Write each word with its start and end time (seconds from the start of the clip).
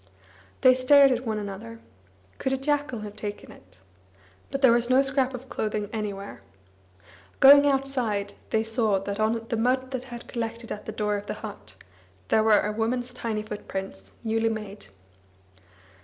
They 0.61 0.73
stared 0.73 1.11
at 1.11 1.27
one 1.27 1.37
another. 1.37 1.79
Could 2.39 2.53
a 2.53 2.57
jackal 2.57 3.01
have 3.01 3.15
taken 3.15 3.51
it? 3.51 3.77
But 4.49 4.63
there 4.63 4.71
was 4.71 4.89
no 4.89 5.03
scrap 5.03 5.35
of 5.35 5.47
clothing 5.47 5.91
anywhere. 5.93 6.41
Going 7.39 7.67
outside, 7.67 8.33
they 8.49 8.63
saw 8.63 8.97
that 8.97 9.19
on 9.19 9.45
the 9.49 9.57
mud 9.57 9.91
that 9.91 10.05
had 10.05 10.27
collected 10.27 10.71
at 10.71 10.85
the 10.87 10.91
door 10.91 11.17
of 11.17 11.27
the 11.27 11.37
but 11.39 11.75
there 12.29 12.41
were 12.41 12.61
a 12.61 12.71
woman's 12.71 13.13
tiny 13.13 13.43
footprints, 13.43 14.09
newly 14.23 14.49
made. 14.49 14.87